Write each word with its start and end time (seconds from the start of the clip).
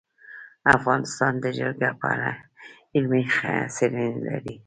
افغانستان 0.77 1.33
د 1.43 1.45
جلګه 1.57 1.89
په 1.99 2.05
اړه 2.13 2.31
علمي 2.95 3.23
څېړنې 3.75 4.07
لري. 4.27 4.55